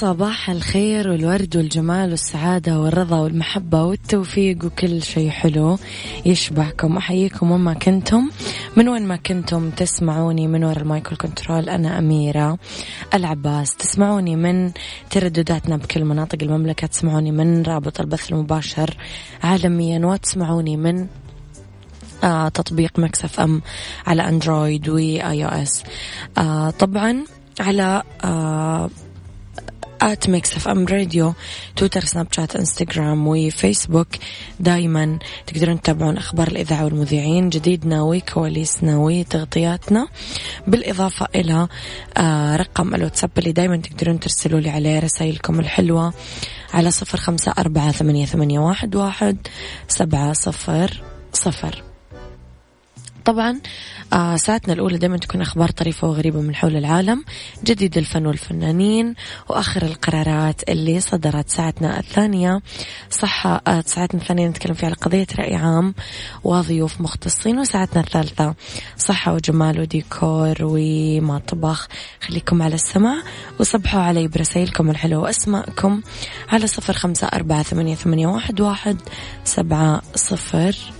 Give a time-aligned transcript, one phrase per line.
[0.00, 5.78] صباح الخير والورد والجمال والسعادة والرضا والمحبة والتوفيق وكل شيء حلو
[6.26, 6.96] يشبعكم.
[6.96, 8.30] أحييكم وين ما كنتم.
[8.76, 12.58] من وين ما كنتم تسمعوني؟ من وراء ال mic control أنا أميرة
[13.14, 13.76] العباس.
[13.76, 14.72] تسمعوني من
[15.10, 16.86] تردداتنا بكل مناطق المملكة.
[16.86, 18.96] تسمعوني من رابط البث المباشر
[19.42, 21.06] عالميا وتسمعوني من
[22.24, 23.62] آه تطبيق Mix FM
[24.06, 25.82] على أندرويد و iOS.
[26.38, 27.24] آه طبعا
[27.60, 28.90] على آه
[30.02, 31.34] at Mix FM Radio
[31.76, 34.08] تويتر سناب شات انستغرام وفيسبوك
[34.60, 37.48] دايما تقدرون تتابعون أخبار الإذاعة والمذيعين.
[37.48, 40.08] جديدنا وكواليسنا وتغطياتنا.
[40.66, 41.68] بالإضافة إلى
[42.16, 46.12] آه رقم الواتساب اللي دايما تقدرون ترسلوا لي عليه رسائلكم الحلوة
[46.74, 49.36] على صفر خمسة أربعة ثمانية, ثمانية واحد, واحد
[49.88, 51.89] سبعة صفر صفر.
[53.30, 53.60] طبعا
[54.12, 57.24] آه ساعتنا الأولى دائما تكون أخبار طريفة وغريبة من حول العالم
[57.64, 59.14] جديد الفن والفنانين
[59.48, 62.60] وآخر القرارات اللي صدرت ساعتنا الثانية.
[63.10, 65.94] صح آه ساعتنا الثانية نتكلم فيها على قضية رأي عام
[66.44, 68.54] وضيوف مختصين وساعتنا الثالثة
[68.96, 71.88] صحة وجمال وديكور ومطبخ.
[72.20, 73.22] خليكم على السمع
[73.60, 76.00] وصبحوا علي برسائلكم الحلوة وأسماءكم
[76.48, 78.96] على صفر خمسة أربعة ثمانية, ثمانية واحد, واحد
[79.44, 80.99] سبعة صفر.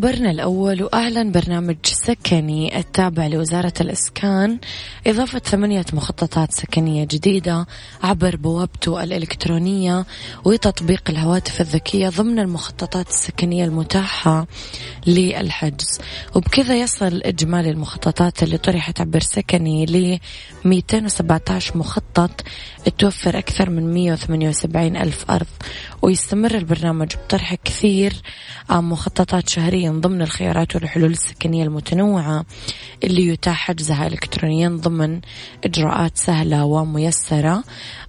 [0.00, 4.58] لخبرنا الأول وأعلن برنامج سكني التابع لوزارة الإسكان
[5.06, 7.66] إضافة ثمانية مخططات سكنية جديدة
[8.02, 10.06] عبر بوابته الإلكترونية
[10.44, 14.46] وتطبيق الهواتف الذكية ضمن المخططات السكنية المتاحة
[15.06, 15.98] للحجز.
[16.34, 20.18] وبكذا يصل إجمالي المخططات اللي طرحت عبر سكني ل
[20.64, 22.44] 217 مخطط
[22.98, 25.46] توفر أكثر من 178 ألف أرض
[26.02, 28.12] ويستمر البرنامج بطرح كثير
[28.70, 32.44] مخططات شهريا ضمن الخيارات والحلول السكنية المتنوعة
[33.04, 35.20] اللي يتاح حجزها إلكترونيا ضمن
[35.64, 37.64] إجراءات سهلة وميسرة.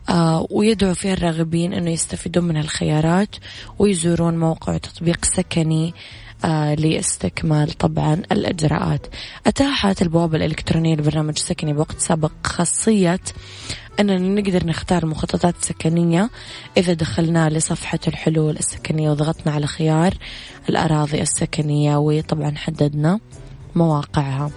[0.10, 3.36] آه ويدعو فيها الراغبين أنه يستفيدون من الخيارات
[3.80, 5.94] ويزورون موقع تطبيق سكني
[6.48, 9.08] لاستكمال طبعا الإجراءات.
[9.48, 13.20] أتاحت البوابة الإلكترونية لبرنامج سكني بوقت سابق خاصية
[14.00, 16.30] أننا نقدر نختار مخططات سكنية
[16.78, 20.14] إذا دخلنا لصفحة الحلول السكنية وضغطنا على خيار
[20.70, 23.20] الأراضي السكنية وطبعا حددنا
[23.76, 24.52] مواقعها.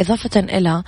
[0.00, 0.84] إضافة إلى آه،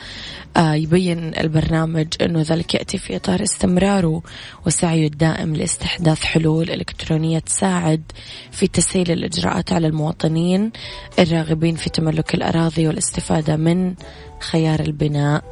[0.57, 4.23] يبين البرنامج أنه ذلك يأتي في إطار استمراره
[4.67, 8.03] وسعيه الدائم لاستحداث حلول إلكترونية تساعد
[8.51, 10.73] في تسهيل الإجراءات على المواطنين
[11.19, 13.95] الراغبين في تملك الأراضي والاستفادة من
[14.41, 15.45] خيار البناء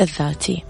[0.00, 0.64] الذاتي.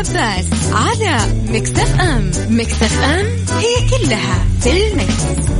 [0.00, 1.18] العباس على
[1.48, 3.26] مكتف أم مكتف أم
[3.58, 5.50] هي كلها في المكس.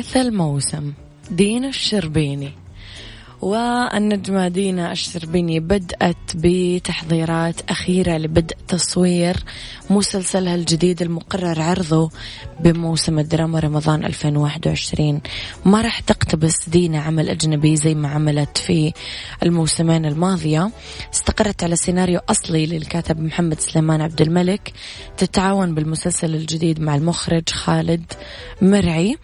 [0.00, 0.92] لحديث الموسم
[1.30, 2.50] دين الشربيني.
[3.42, 9.36] والنجمة دينا الشربيني بدأت بتحضيرات أخيرة لبدء تصوير
[9.90, 12.10] مسلسلها الجديد المقرر عرضه
[12.60, 15.20] بموسم الدراما رمضان 2021
[15.64, 18.92] ما راح تقتبس دينا عمل أجنبي زي ما عملت في
[19.42, 20.70] الموسمين الماضية.
[21.14, 24.72] استقرت على سيناريو أصلي للكاتب محمد سليمان عبد الملك.
[25.16, 28.12] تتعاون بالمسلسل الجديد مع المخرج خالد
[28.62, 29.16] مرعي.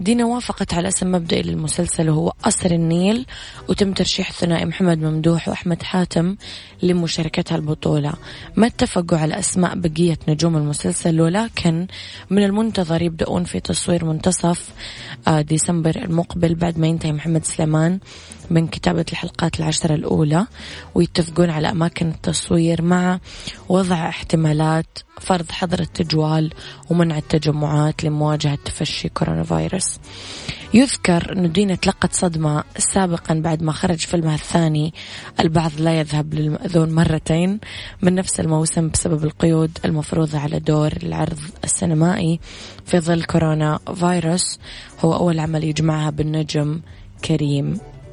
[0.00, 3.26] دينا وافقت على أسم مبدئي للمسلسل وهو قصر النيل.
[3.68, 6.36] وتم ترشيح الثنائي محمد ممدوح وأحمد حاتم
[6.82, 8.12] لمشاركتها البطولة.
[8.56, 11.86] ما اتفقوا على أسماء بقية نجوم المسلسل ولكن
[12.30, 14.68] من المنتظر يبدأون في تصوير منتصف
[15.28, 17.98] آه، ديسمبر المقبل بعد ما ينتهي محمد سليمان.
[18.50, 20.46] من كتابة الحلقات العشرة الأولى
[20.94, 23.20] ويتفقون على أماكن التصوير مع
[23.68, 26.52] وضع احتمالات فرض حظر التجوال
[26.90, 29.98] ومنع التجمعات لمواجهة تفشي كورونا فيروس.
[30.74, 34.94] يذكر أن دينا تلقت صدمة سابقا بعد ما خرج فيلمها الثاني
[35.40, 37.60] البعض لا يذهب للمأذون مرتين
[38.02, 42.40] من نفس الموسم بسبب القيود المفروضة على دور العرض السينمائي
[42.84, 44.58] في ظل كورونا فيروس.
[45.00, 46.80] هو أول عمل يجمعها بالنجم
[47.24, 47.80] كريم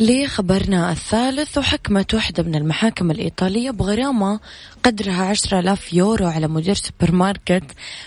[0.00, 4.40] لخبرنا الثالث وحكمت واحدة من المحاكم الإيطالية بغرامة
[4.82, 7.64] قدرها عشرة آلاف يورو على مدير سوبر ماركت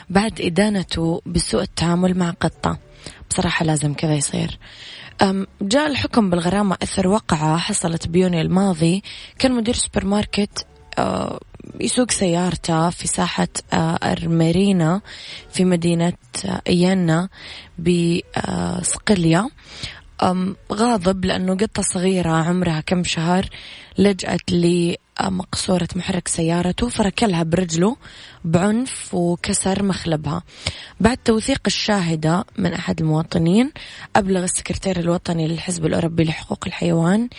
[0.10, 2.78] بعد إدانته بسوء التعامل مع قطة.
[3.30, 4.60] بصراحة لازم كذا يصير.
[5.62, 9.04] جاء الحكم بالغرامة أثر وقعة حصلت بيونيو الماضي.
[9.40, 10.66] كان مدير سوبر ماركت
[10.98, 11.40] أه،
[11.80, 15.02] يسوق سيارته في ساحة أرميرينا أه،
[15.52, 16.14] في مدينة
[16.68, 17.30] إينا
[17.80, 19.50] بصقلية
[20.74, 23.50] غاضب لأنه قطة صغيرة عمرها كم شهر
[23.98, 27.96] لجأت لمقصورة محرك سيارته فركلها برجله
[28.46, 30.44] بعنف وكسر مخلبها.
[31.00, 33.72] بعد توثيق الشاهدة من أحد المواطنين
[34.16, 37.30] أبلغ السكرتير الوطني للحزب الأوروبي لحقوق الحيوان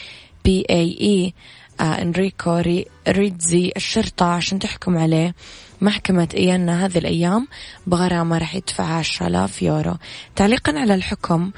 [0.44, 1.34] PAE
[1.80, 2.62] آه، إنريكو
[3.08, 5.34] ريزي الشرطة عشان تحكم عليه.
[5.80, 7.48] محكمة إيانا هذه الأيام
[7.86, 9.96] بغرامة راح يدفعها 10000 يورو.
[10.36, 11.50] تعليقا على الحكم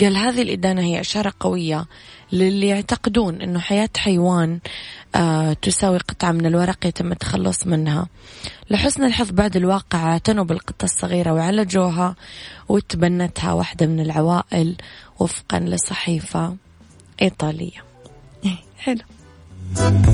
[0.00, 1.86] قال هذه الإدانة هي إشارة قوية
[2.32, 4.60] للي يعتقدون أنه حياة حيوان
[5.14, 8.06] آه تساوي قطعة من الورق يتم التخلص منها.
[8.70, 12.16] لحسن الحظ بعد الواقع اعتنوا بالقطة الصغيرة وعالجوها
[12.68, 14.76] وتبنتها واحدة من العوائل
[15.18, 16.56] وفقا لصحيفة
[17.22, 17.84] إيطالية.
[18.78, 19.00] حلو.
[19.74, 20.06] Thank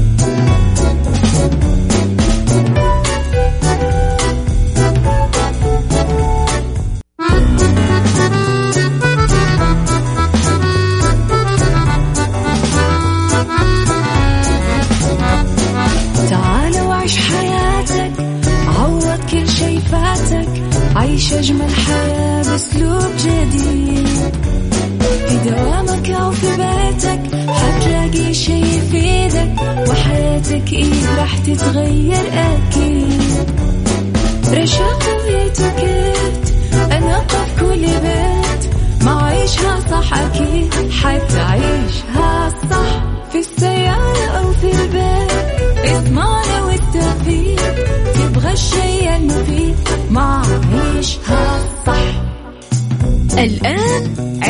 [3.93, 3.98] you.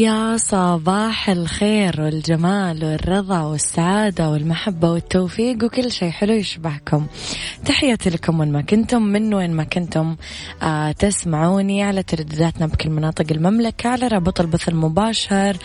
[0.00, 7.06] يا صباح الخير والجمال والرضا والسعادة والمحبة والتوفيق وكل شيء حلو يشبهكم.
[7.64, 10.16] تحياتي لكم وين ما كنتم من وين ما كنتم
[10.62, 15.56] آه تسمعوني على تردداتنا بكل مناطق المملكة على رابط البث المباشر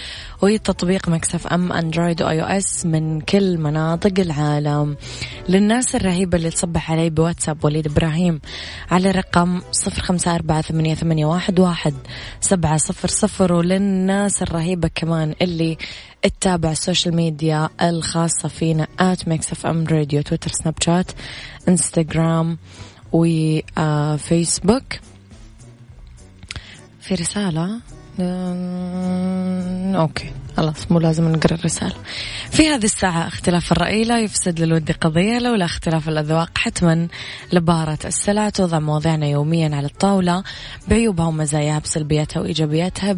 [0.41, 4.97] وتطبيق Mix FM أندرويد و iOS من كل مناطق العالم.
[5.49, 8.41] للناس الرهيبة اللي تصبح علي بواتساب وليد إبراهيم
[8.91, 11.93] على رقم صفر خمسة أربعة ثمانية واحد
[12.41, 13.53] سبعة صفر صفر.
[13.53, 15.77] وللناس الناس الرهيبة كمان اللي
[16.21, 21.11] تتابع ال social media الخاصة فينا at Mix FM Radio تويتر سناب شات
[21.67, 22.57] انستغرام
[23.11, 24.83] وفيسبوك
[27.01, 27.79] في رسالة
[29.95, 30.31] أوكي.
[30.57, 31.95] خلاص مو لازم نقرأ الرسالة.
[32.51, 37.07] في هذه الساعة اختلاف الرأي لا يفسد للود قضية لولا اختلاف الأذواق حتما
[37.53, 40.43] لبارة السلع توضع مواضيعنا يوميا على الطاولة.
[40.87, 43.13] بعيوبها ومزاياها بسلبياتها وإيجابياتها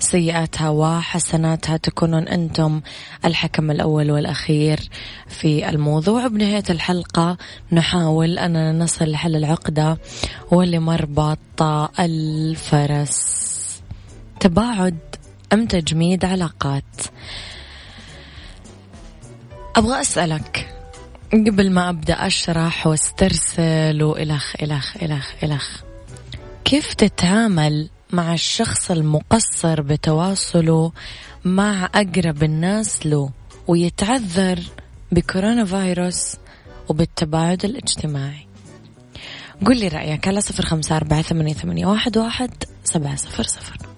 [0.00, 2.80] بسيئاتها وحسناتها تكونون أنتم
[3.24, 4.80] الحكم الأول والأخير
[5.28, 6.26] في الموضوع.
[6.26, 7.36] بنهاية الحلقة
[7.72, 9.98] نحاول أننا نصل لحل العقدة
[10.50, 11.62] ولمربط
[12.00, 13.47] الفرس.
[14.40, 14.98] تباعد
[15.52, 16.84] أم تجميد علاقات.
[19.76, 20.74] أبغى أسألك
[21.32, 25.82] قبل ما أبدأ أشرح واسترسل وإلخ إلخ إلخ إلخ
[26.64, 30.92] كيف تتعامل مع الشخص المقصر بتواصله
[31.44, 33.30] مع أقرب الناس له
[33.66, 34.60] ويتعذر
[35.12, 36.36] بكورونا فيروس
[36.88, 38.46] وبالتباعد الاجتماعي؟
[39.66, 42.52] قل لي رأيك على صفر خمسة أربعة ثمانية, واحد
[42.84, 43.97] سبعة صفر صفر.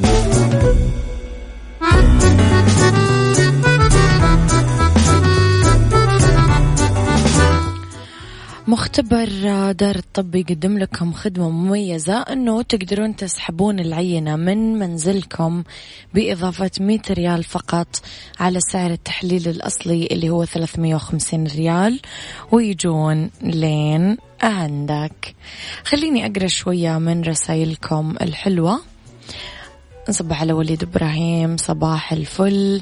[8.81, 9.29] مختبر
[9.71, 15.63] دار الطب يقدم لكم خدمة مميزة أنه تقدرون تسحبون العينة من منزلكم
[16.13, 17.87] بإضافة 100 ريال فقط
[18.39, 21.99] على سعر التحليل الأصلي اللي هو 350 ريال
[22.51, 25.35] ويجون لين عندك.
[25.83, 28.81] خليني أقرأ شوية من رسائلكم الحلوة.
[30.09, 32.81] نصبح على وليد إبراهيم صباح الفل.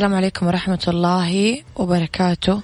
[0.00, 2.62] السلام عليكم ورحمة الله وبركاته.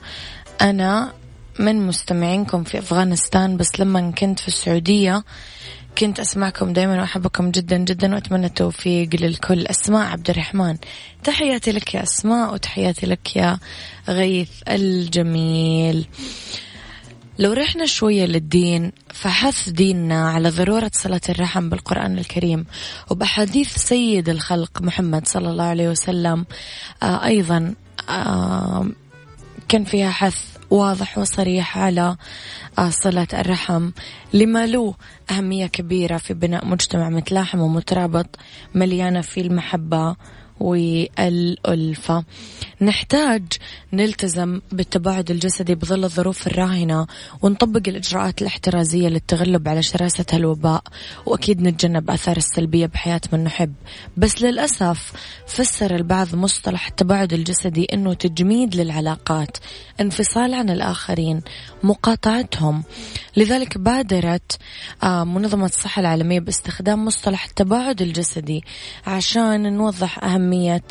[0.61, 1.13] أنا
[1.59, 5.25] من مستمعينكم في أفغانستان بس لما كنت في السعودية
[5.99, 9.67] كنت أسمعكم دايما وأحبكم جدا جدا وأتمنى التوفيق للكل.
[9.67, 10.77] أسماء عبد الرحمن
[11.25, 13.59] تحياتي لك يا أسماء وتحياتي لك يا
[14.09, 16.07] غيث الجميل.
[17.39, 22.67] لو رحنا شوية للدين فحث ديننا على ضرورة صلة الرحم بالقرآن الكريم.
[23.11, 26.47] وبحديث سيد الخلق محمد صلى الله عليه وسلم
[27.03, 27.75] آه أيضا
[29.69, 32.17] كان فيها حث واضح وصريح على
[32.79, 33.91] آه صلة الرحم.
[34.33, 34.95] لما له
[35.31, 38.37] أهمية كبيرة في بناء مجتمع متلاحم ومترابط
[38.75, 40.17] مليانة في المحبة
[40.61, 42.25] والألفة.
[42.81, 43.43] نحتاج
[43.93, 47.07] نلتزم بالتباعد الجسدي بظل الظروف الراهنة
[47.43, 50.83] ونطبق الإجراءات الاحترازية للتغلب على شراسة الوباء
[51.27, 53.73] وأكيد نتجنب آثار السلبية بحياة من نحب.
[54.17, 55.13] بس للأسف
[55.47, 59.57] فسر البعض مصطلح التباعد الجسدي أنه تجميد للعلاقات
[60.01, 61.41] انفصال عن الآخرين
[61.83, 62.83] مقاطعتهم.
[63.37, 64.59] لذلك بادرت
[65.03, 68.65] آه، منظمة الصحة العالمية باستخدام مصطلح التباعد الجسدي
[69.07, 70.83] عشان نوضح أهمية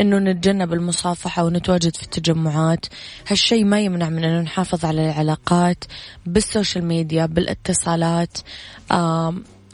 [0.00, 2.86] أنه نتجنب المصافحة ونتواجد في التجمعات.
[3.28, 5.84] هالشيء ما يمنع من أنه نحافظ على العلاقات
[6.26, 8.38] بالسوشيال ميديا بالاتصالات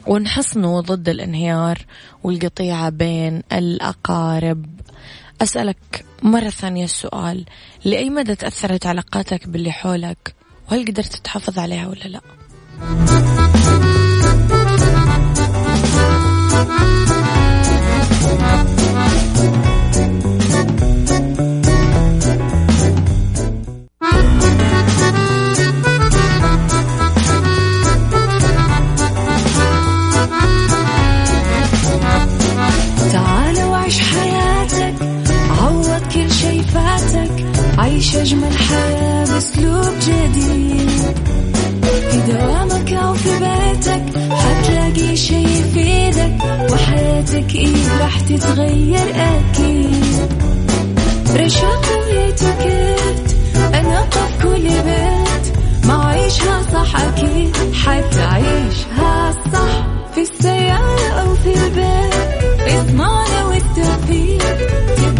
[0.07, 1.85] ونحصنه ضد الانهيار
[2.23, 4.65] والقطيعة بين الأقارب.
[5.41, 7.45] أسألك مرة ثانية السؤال
[7.85, 10.35] لأي مدى تأثرت علاقاتك باللي حولك؟
[10.71, 12.21] وهل قدرت تحافظ عليها ولا لا؟
[38.21, 40.89] أجمل حياة بأسلوب جديد.
[42.11, 46.37] في دوامك أو في بيتك حتلاقي شي يفيدك
[46.71, 50.29] وحياتك إيه راح تتغير أكيد.
[51.35, 53.35] رشاق ويتوكيت
[53.73, 55.57] أنا قف كل بيت.
[55.85, 59.85] ما عيشها صح أكيد حتعيشها صح
[60.15, 62.08] في السيارة أو في البيت.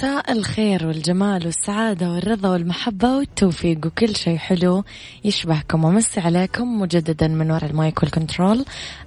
[0.00, 4.84] مساء الخير والجمال والسعادة والرضا والمحبة والتوفيق وكل شيء حلو
[5.24, 8.64] يشبهكم ومسي عليكم مجددا من وراء المايك والكنترول.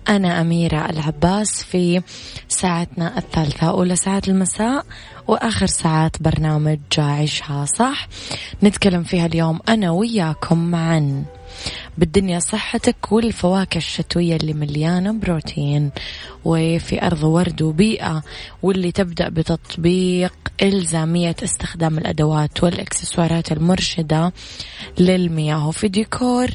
[0.09, 2.01] أنا أميرة العباس في
[2.47, 4.85] ساعتنا الثالثة أولى ساعات المساء
[5.27, 8.07] وآخر ساعات برنامج عيشها صح.
[8.63, 11.23] نتكلم فيها اليوم أنا وياكم عن
[11.97, 15.91] بالدنيا صحتك والفواكه الشتوية اللي مليانة بروتين.
[16.45, 18.23] وفي أرض ورد وبيئة
[18.63, 24.33] واللي تبدأ بتطبيق إلزامية استخدام الأدوات والإكسسوارات المرشدة
[24.99, 25.67] للمياه.
[25.67, 26.47] وفي ديكور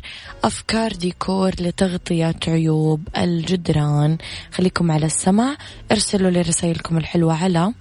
[0.44, 4.18] أفكار ديكور لتغطية عيوب الجدران.
[4.52, 5.56] خليكم على السمع
[5.92, 7.72] ارسلوا لي رسائلكم الحلوة على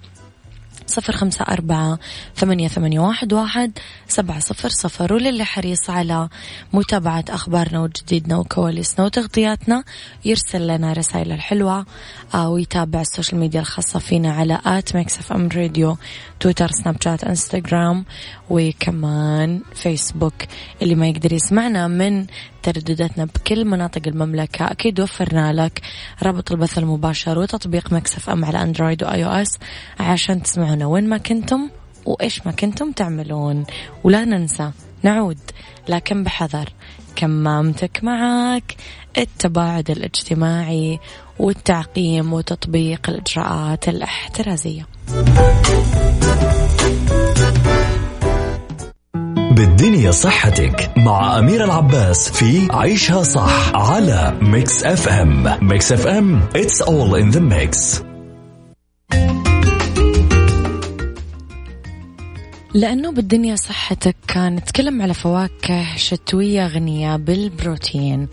[0.88, 1.98] صفر خمسة أربعة
[2.36, 5.12] ثمانية, ثمانية واحد, واحد سبعة صفر صفر.
[5.12, 6.28] وللي حريص على
[6.72, 9.84] متابعة أخبارنا وجديدنا وكواليسنا وتغطياتنا
[10.24, 11.86] يرسل لنا رسائل الحلوة
[12.34, 15.96] آه، ويتابع ال social media الخاصة فينا على at Mix FM Radio
[16.40, 18.04] Twitter Snapchat Instagram
[18.50, 20.34] وكمان فيسبوك.
[20.82, 22.26] اللي ما يقدر يسمعنا من
[22.62, 24.70] تردداتنا بكل مناطق المملكة.
[24.70, 25.80] أكيد وفرنا لك
[26.22, 29.58] رابط البث المباشر وتطبيق Mix FM على Android و iOS
[30.00, 31.68] عشان تسمعونا وين ما كنتم
[32.06, 33.64] وإيش ما كنتم تعملون.
[34.04, 34.70] ولا ننسى
[35.02, 35.38] نعود
[35.88, 36.68] لكن بحذر.
[37.16, 38.76] كمامتك معك
[39.18, 40.98] التباعد الاجتماعي
[41.38, 44.86] والتعقيم وتطبيق الإجراءات الاحترازية.
[49.58, 57.22] بالدنيا صحتك مع أمير العباس في عيشها صح على Mix FM Mix FM it's all
[57.22, 58.02] in the mix.
[62.74, 68.28] لأنه بالدنيا صحتك كان نتكلم على فواكه شتوية غنية بالبروتين.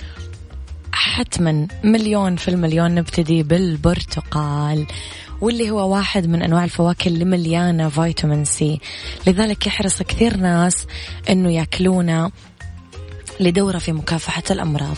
[0.92, 4.88] حتما مليون في المليون نبتدي بالبرتقال.
[5.42, 8.80] واللي هو واحد من أنواع الفواكه اللي مليانة فيتامين سي.
[9.28, 10.88] لذلك يحرص كثير ناس
[11.30, 12.32] أنه يأكلونه
[13.40, 14.98] لدورة في مكافحة الأمراض.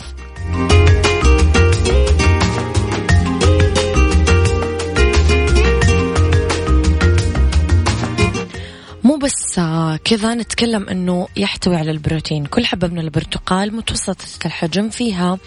[9.28, 9.60] بس
[10.04, 12.46] كذا نتكلم إنه يحتوي على البروتين.
[12.46, 15.38] كل حبة من البرتقال متوسطة الحجم فيها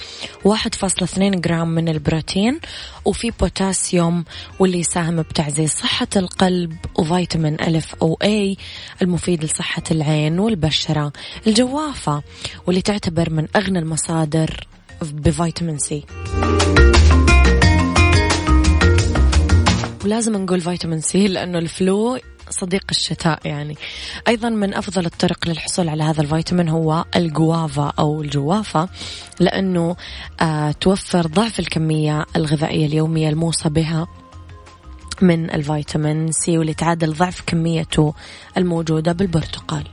[0.44, 2.60] 1.2 جرام من البروتين
[3.06, 4.26] وفي بوتاسيوم
[4.60, 8.58] واللي يساهم بتعزيز صحة القلب وفيتامين ألف أو A
[9.02, 11.14] المفيد لصحة العين والبشرة.
[11.48, 12.24] الجوافة
[12.68, 14.68] واللي تعتبر من أغنى المصادر
[15.02, 16.06] بفيتامين سي.
[20.06, 22.20] ولازم نقول فيتامين سي لأنه ال flu
[22.52, 23.78] صديق الشتاء يعني.
[24.28, 28.90] أيضا من أفضل الطرق للحصول على هذا الفيتامين هو الجوافا أو الجوافة
[29.40, 29.96] لأنه
[30.42, 34.08] آه توفر ضعف الكمية الغذائية اليومية الموصى بها
[35.22, 38.14] من الفيتامين سي واللي تعادل ضعف كميته
[38.58, 39.84] الموجودة بالبرتقال.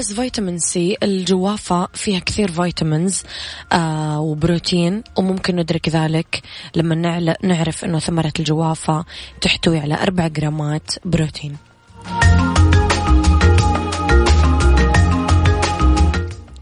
[0.00, 3.22] بس فيتامين سي الجوافة فيها كثير vitamins
[3.72, 6.42] آه وبروتين وممكن ندرك ذلك
[6.76, 6.94] لما
[7.42, 9.04] نعرف أنه ثمرة الجوافة
[9.40, 11.56] تحتوي على أربع جرامات بروتين.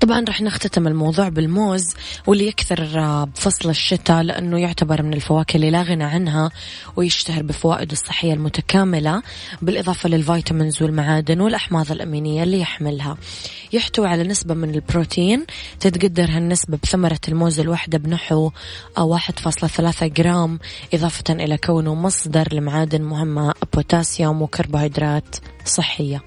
[0.09, 1.94] طبعا رح نختتم الموضوع بالموز
[2.27, 2.85] واللي يكثر
[3.25, 6.51] بفصل الشتاء لأنه يعتبر من الفواكه اللي لا غنى عنها
[6.97, 9.23] ويشتهر بفوائده الصحية المتكاملة
[9.62, 13.16] بالإضافة للفيتامينز والمعادن والأحماض الأمينية اللي يحملها.
[13.73, 15.47] يحتوي على نسبة من البروتين
[15.81, 18.51] تتقدر هالنسبة بثمرة الموز الواحدة بنحو
[18.99, 20.59] 1.3 جرام
[20.94, 26.23] إضافة إلى كونه مصدر لمعادن مهمة بوتاسيوم وكربوهيدرات صحية.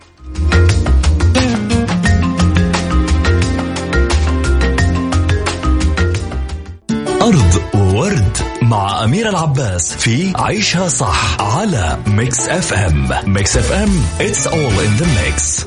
[7.22, 14.80] أرض وورد مع أمير العباس في عيشها صح على Mix FM Mix FM it's all
[14.86, 15.66] in the mix.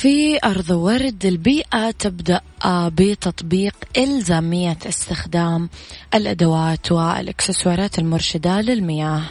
[0.00, 5.68] في أرض ورد البيئة تبدأ بتطبيق إلزامية استخدام
[6.14, 9.22] الأدوات والإكسسوارات المرشدة للمياه.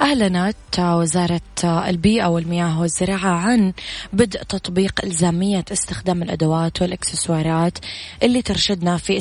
[0.00, 3.72] أعلنت وزارة البيئة والمياه والزراعة عن
[4.12, 7.78] بدء تطبيق إلزامية استخدام الأدوات والإكسسوارات
[8.22, 9.18] اللي ترشدنا في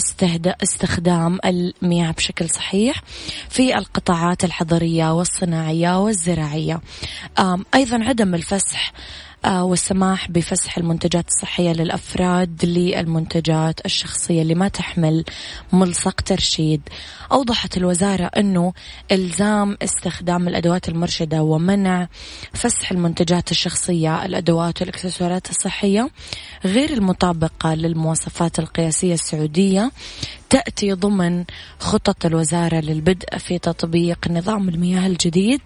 [0.63, 3.03] استخدام المياه بشكل صحيح
[3.49, 6.81] في القطاعات الحضرية والصناعية والزراعية.
[7.75, 8.93] أيضا عدم الفسح
[9.45, 15.23] والسماح بفسح المنتجات الصحية للأفراد للمنتجات الشخصية اللي ما تحمل
[15.73, 16.81] ملصق ترشيد.
[17.31, 18.73] أوضحت الوزارة أنه
[19.11, 22.07] إلزام استخدام الأدوات المرشدة ومنع
[22.53, 26.09] فسح المنتجات الشخصية الأدوات والإكسسوارات الصحية.
[26.65, 29.91] غير المطابقة للمواصفات القياسية السعودية
[30.49, 31.45] تأتي ضمن
[31.79, 35.61] خطط الوزارة للبدء في تطبيق نظام المياه الجديد.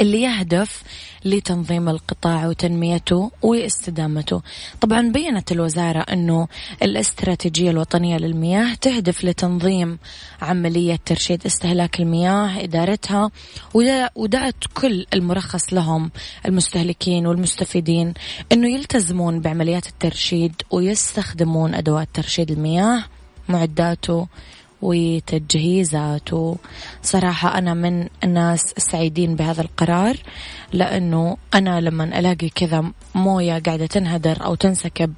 [0.00, 0.82] اللي يهدف
[1.24, 4.42] لتنظيم القطاع وتنميته واستدامته.
[4.80, 6.48] طبعا بينت الوزارة أنه
[6.82, 9.98] الاستراتيجية الوطنية للمياه تهدف لتنظيم
[10.42, 13.30] عملية ترشيد استهلاك المياه إدارتها
[14.14, 16.10] ودعت كل المرخص لهم
[16.46, 18.14] المستهلكين والمستفيدين
[18.52, 23.04] أنه يلتزمون بعمليات الترشيد ويستخدمون أدوات ترشيد المياه
[23.48, 24.26] معداته
[24.84, 26.28] وتجهيزات
[27.02, 30.16] صراحة أنا من الناس السعيدين بهذا القرار
[30.72, 35.14] لأنه أنا لما ألاقي كذا موية قاعدة تنهدر أو تنسكب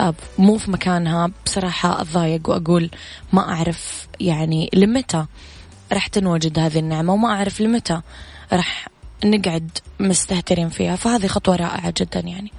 [0.00, 2.90] آه، مو في مكانها بصراحة أتضايق وأقول
[3.32, 5.26] ما أعرف يعني لمتى
[5.92, 8.00] راح تنوجد هذه النعمة وما أعرف لمتى
[8.52, 8.88] راح
[9.24, 10.96] نقعد مستهترين فيها.
[10.96, 12.52] فهذه خطوة رائعة جدا يعني.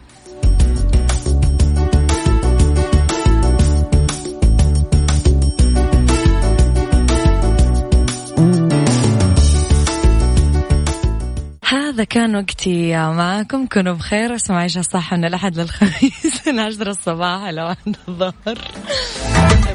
[11.98, 13.66] هذا كان وقتي معاكم.
[13.66, 14.36] كونوا بخير.
[14.36, 16.48] اسمعوا عيشها صح من الأحد للخميس.
[16.48, 18.58] من عشرة الصباح إلى واحد الظهر.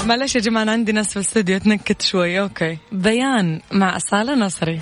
[0.06, 1.58] معلش يا جماعة أنا عندي ناس في الاستوديو.
[1.58, 2.78] تنكت شوي okay.
[2.92, 4.80] بيان مع أصالة نصري.